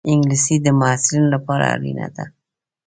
انګلیسي 0.11 0.55
د 0.65 0.67
محصلینو 0.79 1.27
لپاره 1.35 1.65
اړینه 1.75 2.07
ده 2.15 2.25